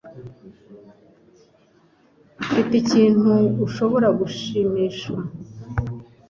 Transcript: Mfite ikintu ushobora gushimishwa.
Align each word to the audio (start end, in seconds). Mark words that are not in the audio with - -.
Mfite 2.43 2.71
ikintu 2.83 3.33
ushobora 3.65 4.07
gushimishwa. 4.19 5.19